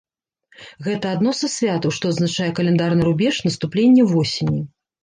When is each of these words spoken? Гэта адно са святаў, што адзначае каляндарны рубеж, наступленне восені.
Гэта 0.87 1.11
адно 1.17 1.33
са 1.41 1.51
святаў, 1.57 1.95
што 1.99 2.03
адзначае 2.15 2.49
каляндарны 2.61 3.01
рубеж, 3.11 3.35
наступленне 3.51 4.13
восені. 4.17 4.61